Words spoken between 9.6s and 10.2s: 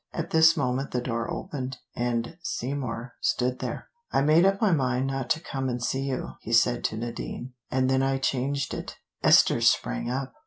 sprang